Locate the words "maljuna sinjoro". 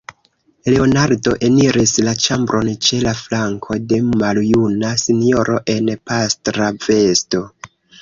4.09-5.63